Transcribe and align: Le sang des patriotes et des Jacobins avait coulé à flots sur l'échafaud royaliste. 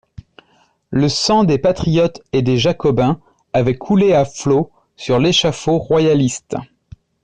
Le 0.89 1.07
sang 1.09 1.43
des 1.43 1.59
patriotes 1.59 2.23
et 2.33 2.41
des 2.41 2.57
Jacobins 2.57 3.19
avait 3.53 3.77
coulé 3.77 4.13
à 4.15 4.25
flots 4.25 4.71
sur 4.95 5.19
l'échafaud 5.19 5.77
royaliste. 5.77 6.55